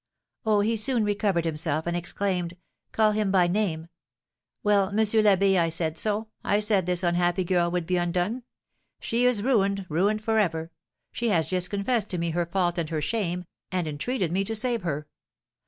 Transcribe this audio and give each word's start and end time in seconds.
"Oh, 0.47 0.61
he 0.61 0.75
soon 0.77 1.03
recovered 1.03 1.45
himself, 1.45 1.85
and 1.85 1.95
exclaimed, 1.95 2.55
call 2.91 3.11
him 3.11 3.29
by 3.31 3.45
name, 3.47 3.87
'Well, 4.63 4.91
Monsieur 4.91 5.21
l'Abbé, 5.21 5.59
I 5.59 5.69
said 5.69 5.95
so, 5.95 6.27
I 6.43 6.59
said 6.59 6.87
this 6.87 7.03
unhappy 7.03 7.43
girl 7.43 7.69
would 7.69 7.85
be 7.85 7.97
undone. 7.97 8.41
She 8.99 9.25
is 9.27 9.43
ruined, 9.43 9.85
ruined 9.89 10.23
for 10.23 10.39
ever; 10.39 10.71
she 11.11 11.29
has 11.29 11.47
just 11.49 11.69
confessed 11.69 12.09
to 12.09 12.17
me 12.17 12.31
her 12.31 12.47
fault 12.47 12.79
and 12.79 12.89
her 12.89 12.99
shame, 12.99 13.45
and 13.71 13.87
entreated 13.87 14.31
me 14.31 14.43
to 14.45 14.55
save 14.55 14.81
her. 14.81 15.07